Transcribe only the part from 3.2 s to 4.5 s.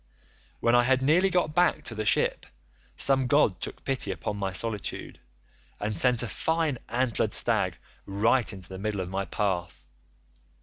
god took pity upon